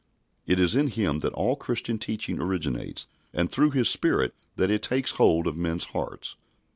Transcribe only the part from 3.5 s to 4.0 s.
through His